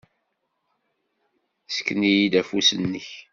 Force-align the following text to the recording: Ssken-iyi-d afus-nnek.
Ssken-iyi-d 1.67 2.33
afus-nnek. 2.41 3.09